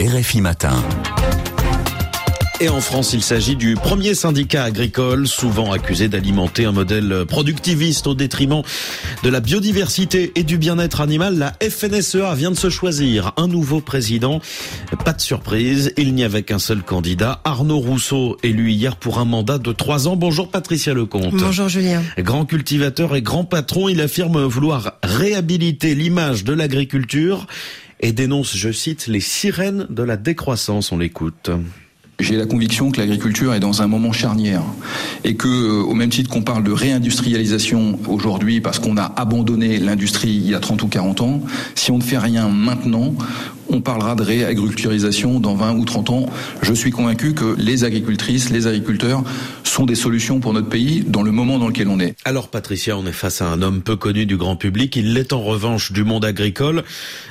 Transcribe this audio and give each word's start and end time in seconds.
RFI 0.00 0.40
Matin. 0.40 0.82
Et 2.58 2.70
en 2.70 2.80
France, 2.80 3.12
il 3.12 3.22
s'agit 3.22 3.54
du 3.54 3.74
premier 3.74 4.14
syndicat 4.14 4.64
agricole, 4.64 5.28
souvent 5.28 5.72
accusé 5.72 6.08
d'alimenter 6.08 6.64
un 6.64 6.72
modèle 6.72 7.26
productiviste 7.28 8.06
au 8.06 8.14
détriment 8.14 8.62
de 9.22 9.28
la 9.28 9.40
biodiversité 9.40 10.32
et 10.36 10.42
du 10.42 10.56
bien-être 10.56 11.02
animal. 11.02 11.36
La 11.36 11.52
FNSEA 11.60 12.34
vient 12.34 12.50
de 12.50 12.56
se 12.56 12.70
choisir 12.70 13.32
un 13.36 13.46
nouveau 13.46 13.82
président. 13.82 14.40
Pas 15.04 15.12
de 15.12 15.20
surprise, 15.20 15.92
il 15.98 16.14
n'y 16.14 16.24
avait 16.24 16.44
qu'un 16.44 16.58
seul 16.58 16.82
candidat, 16.82 17.42
Arnaud 17.44 17.80
Rousseau, 17.80 18.38
élu 18.42 18.70
hier 18.70 18.96
pour 18.96 19.18
un 19.18 19.26
mandat 19.26 19.58
de 19.58 19.72
trois 19.72 20.08
ans. 20.08 20.16
Bonjour 20.16 20.50
Patricia 20.50 20.94
Lecomte. 20.94 21.34
Bonjour 21.34 21.68
Julien. 21.68 22.02
Grand 22.18 22.46
cultivateur 22.46 23.16
et 23.16 23.22
grand 23.22 23.44
patron, 23.44 23.90
il 23.90 24.00
affirme 24.00 24.44
vouloir 24.44 24.94
réhabiliter 25.02 25.94
l'image 25.94 26.44
de 26.44 26.54
l'agriculture 26.54 27.46
et 28.00 28.12
dénonce, 28.12 28.56
je 28.56 28.72
cite, 28.72 29.06
les 29.06 29.20
sirènes 29.20 29.86
de 29.90 30.02
la 30.02 30.16
décroissance. 30.16 30.92
On 30.92 30.98
l'écoute. 30.98 31.50
J'ai 32.20 32.36
la 32.36 32.44
conviction 32.44 32.90
que 32.90 33.00
l'agriculture 33.00 33.54
est 33.54 33.60
dans 33.60 33.80
un 33.80 33.86
moment 33.86 34.12
charnière 34.12 34.62
et 35.24 35.36
que, 35.36 35.48
euh, 35.48 35.82
au 35.82 35.94
même 35.94 36.10
titre 36.10 36.28
qu'on 36.28 36.42
parle 36.42 36.62
de 36.62 36.70
réindustrialisation 36.70 37.98
aujourd'hui 38.08 38.60
parce 38.60 38.78
qu'on 38.78 38.98
a 38.98 39.12
abandonné 39.16 39.78
l'industrie 39.78 40.28
il 40.28 40.50
y 40.50 40.54
a 40.54 40.60
30 40.60 40.82
ou 40.82 40.88
40 40.88 41.22
ans, 41.22 41.42
si 41.74 41.90
on 41.90 41.96
ne 41.96 42.02
fait 42.02 42.18
rien 42.18 42.48
maintenant, 42.48 43.14
on 43.70 43.80
parlera 43.80 44.16
de 44.16 44.22
réagriculturisation 44.22 45.40
dans 45.40 45.54
20 45.54 45.76
ou 45.76 45.84
30 45.84 46.10
ans. 46.10 46.26
Je 46.60 46.74
suis 46.74 46.90
convaincu 46.90 47.32
que 47.32 47.56
les 47.56 47.84
agricultrices, 47.84 48.50
les 48.50 48.66
agriculteurs 48.66 49.24
sont 49.70 49.86
des 49.86 49.94
solutions 49.94 50.40
pour 50.40 50.52
notre 50.52 50.68
pays 50.68 51.04
dans 51.06 51.22
le 51.22 51.30
moment 51.30 51.58
dans 51.58 51.68
lequel 51.68 51.88
on 51.88 52.00
est. 52.00 52.16
Alors 52.24 52.48
Patricia, 52.48 52.96
on 52.96 53.06
est 53.06 53.12
face 53.12 53.40
à 53.40 53.46
un 53.46 53.62
homme 53.62 53.82
peu 53.82 53.96
connu 53.96 54.26
du 54.26 54.36
grand 54.36 54.56
public. 54.56 54.96
Il 54.96 55.14
l'est 55.14 55.32
en 55.32 55.40
revanche 55.40 55.92
du 55.92 56.02
monde 56.02 56.24
agricole. 56.24 56.82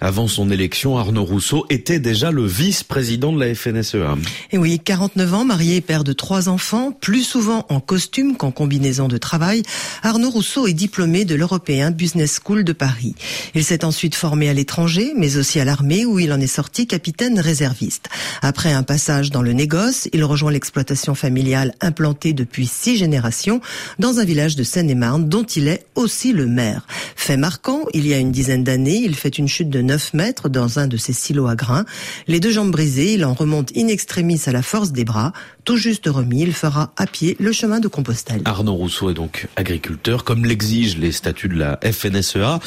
Avant 0.00 0.26
son 0.26 0.50
élection, 0.50 0.98
Arnaud 0.98 1.24
Rousseau 1.24 1.64
était 1.70 2.00
déjà 2.00 2.32
le 2.32 2.44
vice-président 2.44 3.32
de 3.32 3.38
la 3.38 3.54
FNSEA. 3.54 4.16
Et 4.50 4.58
oui, 4.58 4.80
49 4.80 5.34
ans, 5.34 5.44
marié, 5.44 5.80
père 5.80 6.02
de 6.02 6.12
trois 6.12 6.48
enfants, 6.48 6.90
plus 6.90 7.22
souvent 7.22 7.66
en 7.68 7.78
costume 7.78 8.36
qu'en 8.36 8.50
combinaison 8.50 9.06
de 9.06 9.16
travail. 9.16 9.62
Arnaud 10.02 10.30
Rousseau 10.30 10.66
est 10.66 10.72
diplômé 10.72 11.24
de 11.24 11.36
l'Européen 11.36 11.92
Business 11.92 12.40
School 12.44 12.64
de 12.64 12.72
Paris. 12.72 13.14
Il 13.54 13.62
s'est 13.62 13.84
ensuite 13.84 14.16
formé 14.16 14.48
à 14.48 14.54
l'étranger, 14.54 15.12
mais 15.16 15.36
aussi 15.36 15.60
à 15.60 15.64
l'armée 15.64 16.04
où 16.04 16.18
il 16.18 16.32
en 16.32 16.40
est 16.40 16.48
sorti 16.48 16.88
capitaine 16.88 17.38
réserviste. 17.38 18.08
Après 18.42 18.72
un 18.72 18.82
passage 18.82 19.30
dans 19.30 19.42
le 19.42 19.52
négoce, 19.52 20.08
il 20.12 20.24
rejoint 20.24 20.50
l'exploitation 20.50 21.14
familiale 21.14 21.74
implantée 21.80 22.23
depuis 22.32 22.66
six 22.66 22.96
générations 22.96 23.60
dans 23.98 24.18
un 24.18 24.24
village 24.24 24.56
de 24.56 24.62
Seine-et-Marne 24.62 25.28
dont 25.28 25.44
il 25.44 25.68
est 25.68 25.84
aussi 25.94 26.32
le 26.32 26.46
maire. 26.46 26.86
Fait 27.16 27.36
marquant, 27.36 27.84
il 27.92 28.06
y 28.06 28.14
a 28.14 28.18
une 28.18 28.32
dizaine 28.32 28.64
d'années, 28.64 29.00
il 29.04 29.14
fait 29.14 29.38
une 29.38 29.48
chute 29.48 29.70
de 29.70 29.82
9 29.82 30.14
mètres 30.14 30.48
dans 30.48 30.78
un 30.78 30.86
de 30.86 30.96
ses 30.96 31.12
silos 31.12 31.46
à 31.46 31.56
grains. 31.56 31.84
Les 32.26 32.40
deux 32.40 32.50
jambes 32.50 32.70
brisées, 32.70 33.14
il 33.14 33.24
en 33.24 33.34
remonte 33.34 33.72
in 33.76 33.88
extremis 33.88 34.40
à 34.46 34.52
la 34.52 34.62
force 34.62 34.92
des 34.92 35.04
bras. 35.04 35.32
Tout 35.64 35.76
juste 35.76 36.06
remis, 36.06 36.42
il 36.42 36.52
fera 36.52 36.92
à 36.96 37.06
pied 37.06 37.36
le 37.40 37.50
chemin 37.52 37.80
de 37.80 37.88
Compostelle. 37.88 38.42
Arnaud 38.44 38.74
Rousseau 38.74 39.10
est 39.10 39.14
donc 39.14 39.48
agriculteur, 39.56 40.24
comme 40.24 40.44
l'exigent 40.44 40.98
les 40.98 41.12
statuts 41.12 41.48
de 41.48 41.54
la 41.58 41.78
FNSEA, 41.82 42.60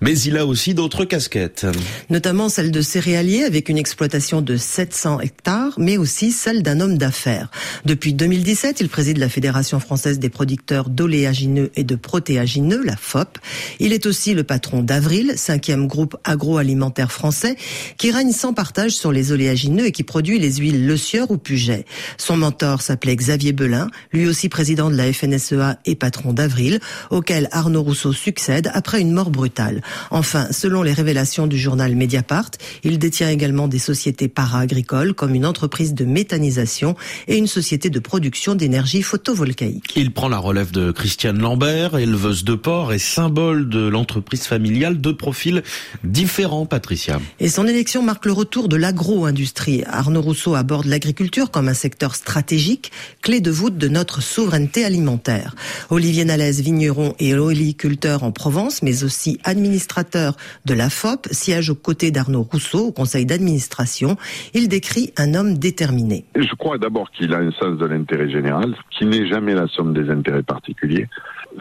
mais 0.00 0.18
il 0.18 0.36
a 0.36 0.44
aussi 0.44 0.74
d'autres 0.74 1.04
casquettes. 1.04 1.66
Notamment 2.10 2.48
celle 2.48 2.70
de 2.70 2.80
céréalier 2.80 3.44
avec 3.44 3.68
une 3.68 3.78
exploitation 3.78 4.42
de 4.42 4.56
700 4.56 5.20
hectares, 5.20 5.74
mais 5.78 5.96
aussi 5.96 6.32
celle 6.32 6.62
d'un 6.62 6.80
homme 6.80 6.98
d'affaires. 6.98 7.48
Depuis 7.84 8.12
2017, 8.12 8.80
il 8.80 8.88
préside 8.92 9.16
la 9.16 9.30
Fédération 9.30 9.80
française 9.80 10.18
des 10.18 10.28
producteurs 10.28 10.90
d'oléagineux 10.90 11.72
et 11.76 11.82
de 11.82 11.96
protéagineux, 11.96 12.84
la 12.84 12.94
FOP. 12.94 13.38
Il 13.80 13.94
est 13.94 14.04
aussi 14.04 14.34
le 14.34 14.44
patron 14.44 14.82
d'Avril, 14.82 15.32
cinquième 15.36 15.86
groupe 15.86 16.16
agroalimentaire 16.24 17.10
français, 17.10 17.56
qui 17.96 18.10
règne 18.10 18.32
sans 18.32 18.52
partage 18.52 18.92
sur 18.92 19.10
les 19.10 19.32
oléagineux 19.32 19.86
et 19.86 19.92
qui 19.92 20.02
produit 20.02 20.38
les 20.38 20.56
huiles 20.56 20.86
Le 20.86 20.96
Sieur 20.98 21.30
ou 21.30 21.38
Puget. 21.38 21.86
Son 22.18 22.36
mentor 22.36 22.82
s'appelait 22.82 23.16
Xavier 23.16 23.52
Belin, 23.52 23.88
lui 24.12 24.26
aussi 24.28 24.50
président 24.50 24.90
de 24.90 24.96
la 24.96 25.10
FNSEA 25.10 25.78
et 25.86 25.94
patron 25.94 26.34
d'Avril, 26.34 26.78
auquel 27.10 27.48
Arnaud 27.50 27.82
Rousseau 27.82 28.12
succède 28.12 28.70
après 28.74 29.00
une 29.00 29.12
mort 29.12 29.30
brutale. 29.30 29.80
Enfin, 30.10 30.48
selon 30.50 30.82
les 30.82 30.92
révélations 30.92 31.46
du 31.46 31.58
journal 31.58 31.96
Mediapart, 31.96 32.50
il 32.84 32.98
détient 32.98 33.30
également 33.30 33.68
des 33.68 33.78
sociétés 33.78 34.28
para-agricoles 34.28 35.14
comme 35.14 35.34
une 35.34 35.46
entreprise 35.46 35.94
de 35.94 36.04
méthanisation 36.04 36.94
et 37.26 37.38
une 37.38 37.46
société 37.46 37.88
de 37.88 37.98
production 37.98 38.54
d'énergie 38.54 38.81
photovoltaïque. 39.02 39.92
Il 39.96 40.12
prend 40.12 40.28
la 40.28 40.38
relève 40.38 40.72
de 40.72 40.90
Christiane 40.90 41.38
Lambert, 41.38 41.96
éleveuse 41.96 42.44
de 42.44 42.54
porc 42.54 42.92
et 42.92 42.98
symbole 42.98 43.68
de 43.68 43.86
l'entreprise 43.86 44.46
familiale, 44.46 45.00
deux 45.00 45.16
profils 45.16 45.62
différents, 46.04 46.66
Patricia. 46.66 47.20
Et 47.40 47.48
son 47.48 47.66
élection 47.66 48.02
marque 48.02 48.26
le 48.26 48.32
retour 48.32 48.68
de 48.68 48.76
l'agro-industrie. 48.76 49.84
Arnaud 49.86 50.22
Rousseau 50.22 50.54
aborde 50.54 50.86
l'agriculture 50.86 51.50
comme 51.50 51.68
un 51.68 51.74
secteur 51.74 52.14
stratégique, 52.14 52.92
clé 53.22 53.40
de 53.40 53.50
voûte 53.50 53.78
de 53.78 53.88
notre 53.88 54.22
souveraineté 54.22 54.84
alimentaire. 54.84 55.54
Olivier 55.90 56.24
Nalès, 56.24 56.60
vigneron 56.60 57.14
et 57.18 57.34
oliculteur 57.34 58.22
en 58.22 58.32
Provence, 58.32 58.82
mais 58.82 59.04
aussi 59.04 59.38
administrateur 59.44 60.36
de 60.64 60.74
la 60.74 60.90
FOP, 60.90 61.28
siège 61.30 61.70
aux 61.70 61.74
côtés 61.74 62.10
d'Arnaud 62.10 62.46
Rousseau 62.50 62.88
au 62.88 62.92
conseil 62.92 63.26
d'administration. 63.26 64.16
Il 64.54 64.68
décrit 64.68 65.12
un 65.16 65.34
homme 65.34 65.58
déterminé. 65.58 66.24
Je 66.34 66.54
crois 66.56 66.78
d'abord 66.78 67.10
qu'il 67.10 67.34
a 67.34 67.38
un 67.38 67.50
sens 67.52 67.78
de 67.78 67.86
l'intérêt 67.86 68.30
général, 68.30 68.71
qui 68.90 69.06
n'est 69.06 69.26
jamais 69.26 69.54
la 69.54 69.66
somme 69.68 69.92
des 69.94 70.10
intérêts 70.10 70.42
particuliers. 70.42 71.08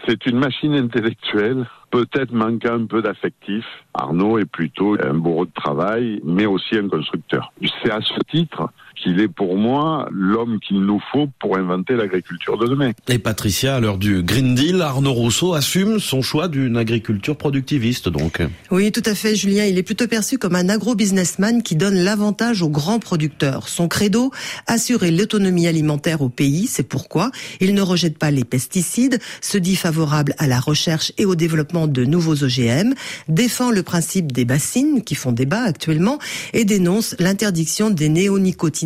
C'est 0.07 0.25
une 0.25 0.39
machine 0.39 0.73
intellectuelle, 0.73 1.66
peut-être 1.89 2.31
manquant 2.31 2.75
un 2.75 2.85
peu 2.85 3.01
d'affectif. 3.01 3.66
Arnaud 3.94 4.39
est 4.39 4.45
plutôt 4.45 4.95
un 5.03 5.13
bourreau 5.13 5.45
de 5.45 5.51
travail, 5.51 6.22
mais 6.23 6.45
aussi 6.45 6.77
un 6.77 6.88
constructeur. 6.88 7.51
C'est 7.83 7.91
à 7.91 8.01
ce 8.01 8.19
titre 8.29 8.69
qu'il 8.96 9.19
est 9.19 9.28
pour 9.28 9.57
moi 9.57 10.07
l'homme 10.12 10.59
qu'il 10.59 10.81
nous 10.81 11.02
faut 11.12 11.28
pour 11.40 11.57
inventer 11.57 11.96
l'agriculture 11.96 12.57
de 12.57 12.68
demain. 12.68 12.91
Et 13.07 13.19
Patricia, 13.19 13.75
à 13.75 13.79
l'heure 13.79 13.97
du 13.97 14.24
Green 14.24 14.56
Deal, 14.56 14.81
Arnaud 14.81 15.13
Rousseau 15.13 15.53
assume 15.53 16.00
son 16.00 16.22
choix 16.22 16.47
d'une 16.47 16.78
agriculture 16.78 17.35
productiviste 17.35 18.09
donc. 18.09 18.41
Oui, 18.69 18.91
tout 18.91 19.03
à 19.06 19.16
fait, 19.16 19.35
Julien. 19.35 19.66
Il 19.66 19.78
est 19.78 19.84
plutôt 19.84 20.07
perçu 20.07 20.38
comme 20.38 20.56
un 20.56 20.69
agro-businessman 20.69 21.63
qui 21.63 21.75
donne 21.75 21.96
l'avantage 21.96 22.62
aux 22.62 22.69
grands 22.69 23.00
producteurs. 23.00 23.69
Son 23.69 23.88
credo, 23.88 24.31
assurer 24.68 25.12
l'autonomie 25.12 25.68
alimentaire 25.68 26.22
au 26.22 26.29
pays. 26.29 26.68
C'est 26.68 26.88
pourquoi 26.88 27.31
il 27.59 27.73
ne 27.73 27.81
rejette 27.81 28.18
pas 28.18 28.31
les 28.31 28.44
pesticides, 28.44 29.19
se 29.41 29.58
dit 29.58 29.75
favorable 29.75 30.34
à 30.38 30.47
la 30.47 30.59
recherche 30.59 31.12
et 31.18 31.25
au 31.25 31.35
développement 31.35 31.88
de 31.88 32.06
nouveaux 32.06 32.44
OGM, 32.44 32.94
défend 33.28 33.72
le 33.72 33.84
principe 33.84 34.31
des 34.31 34.46
bassines 34.46 35.03
qui 35.03 35.16
font 35.16 35.31
débat 35.31 35.62
actuellement 35.62 36.19
et 36.53 36.66
dénonce 36.66 37.16
l'interdiction 37.19 37.90
des 37.90 38.09
néonicotinoïdes 38.09 38.81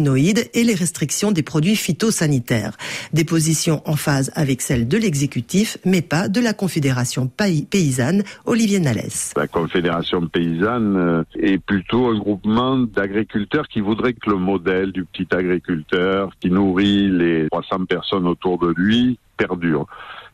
et 0.54 0.64
les 0.64 0.76
restrictions 0.76 1.32
des 1.32 1.44
produits 1.44 1.76
phytosanitaires. 1.76 2.76
Des 3.14 3.24
positions 3.24 3.82
en 3.86 3.96
phase 3.96 4.32
avec 4.36 4.62
celles 4.62 4.88
de 4.88 4.98
l'exécutif, 4.98 5.78
mais 5.86 6.02
pas 6.02 6.28
de 6.28 6.42
la 6.42 6.54
Confédération 6.54 7.28
paysanne, 7.28 8.24
Olivier 8.46 8.80
Nalès. 8.80 9.34
La 9.38 9.48
Confédération 9.48 10.28
paysanne 10.28 10.98
euh, 10.98 11.24
est 11.36 11.58
plutôt 11.58 12.08
un 12.08 12.18
groupement 12.18 12.78
d'agriculteurs 12.78 13.68
qui 13.68 13.80
voudraient 13.80 14.14
que 14.14 14.30
le 14.30 14.38
modèle 14.38 14.92
du 14.92 15.06
petit 15.06 15.28
agriculteur 15.32 16.32
qui 16.40 16.50
nourrit 16.50 17.10
les 17.10 17.48
300 17.50 17.86
personnes 17.86 18.28
autour 18.28 18.60
de 18.60 18.74
lui 18.76 19.18
perdure. 19.38 19.88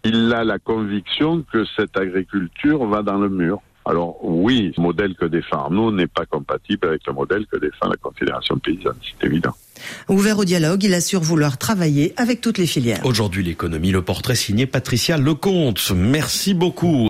Il 0.04 0.34
a 0.34 0.44
la 0.44 0.58
conviction 0.58 1.44
que 1.52 1.64
cette 1.76 1.98
agriculture 1.98 2.86
va 2.88 3.04
dans 3.04 3.18
le 3.18 3.30
mur. 3.30 3.62
Alors 3.92 4.16
oui, 4.24 4.72
le 4.78 4.82
modèle 4.82 5.16
que 5.16 5.26
défend 5.26 5.66
Arnaud 5.66 5.92
n'est 5.92 6.08
pas 6.08 6.26
compatible 6.26 6.88
avec 6.88 7.02
le 7.06 7.12
modèle 7.12 7.46
que 7.52 7.58
défend 7.58 7.90
la 7.90 7.98
Confédération 7.98 8.58
paysanne, 8.58 8.96
c'est 9.04 9.28
évident. 9.28 9.52
Ouvert 10.08 10.40
au 10.40 10.46
dialogue, 10.46 10.82
il 10.86 10.94
assure 10.94 11.20
vouloir 11.20 11.58
travailler 11.58 12.14
avec 12.16 12.40
toutes 12.40 12.58
les 12.58 12.68
filières. 12.68 13.02
Aujourd'hui 13.04 13.44
l'économie, 13.44 13.92
le 13.92 14.02
portrait 14.02 14.36
signé 14.36 14.66
Patricia 14.66 15.18
Lecomte. 15.18 15.92
Merci 15.94 16.54
beaucoup. 16.54 16.96